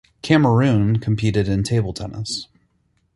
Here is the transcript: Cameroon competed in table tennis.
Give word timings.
Cameroon 0.23 0.97
competed 0.97 1.47
in 1.47 1.61
table 1.61 1.93
tennis. 1.93 2.47